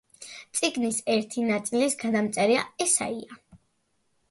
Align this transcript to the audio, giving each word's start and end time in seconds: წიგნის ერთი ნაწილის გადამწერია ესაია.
წიგნის 0.59 1.01
ერთი 1.15 1.43
ნაწილის 1.51 1.97
გადამწერია 2.05 2.65
ესაია. 2.89 3.41